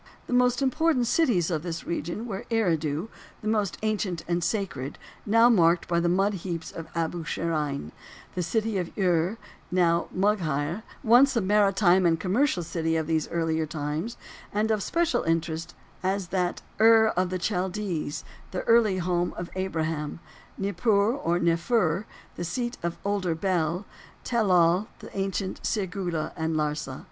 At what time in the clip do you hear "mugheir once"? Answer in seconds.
10.11-11.35